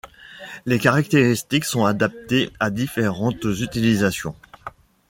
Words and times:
Les 0.65 0.79
caractéristiques 0.79 1.63
sont 1.63 1.85
adaptées 1.85 2.49
à 2.59 2.71
différentes 2.71 3.43
utilisations. 3.45 4.33